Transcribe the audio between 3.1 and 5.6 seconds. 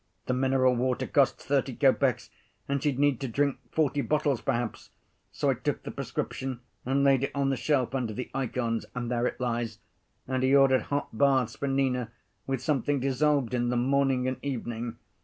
to drink forty bottles perhaps; so I